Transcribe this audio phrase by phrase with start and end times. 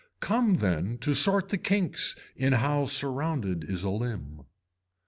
[0.19, 4.45] Come then to sort the kinks in how surrounded is a limb.